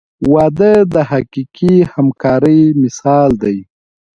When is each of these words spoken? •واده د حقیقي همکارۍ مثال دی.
•واده 0.33 0.73
د 0.93 0.95
حقیقي 1.09 1.75
همکارۍ 1.93 2.61
مثال 2.81 3.29
دی. 3.43 3.57